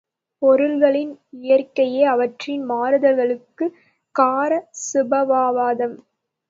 பொருள்களின் 0.41 1.11
இயற்கையே 1.41 2.03
அவற்றின் 2.05 2.63
மாறுதல்களுக்குக் 2.69 3.75
கார 4.15 4.51
சுபாவவாதம். 4.85 5.97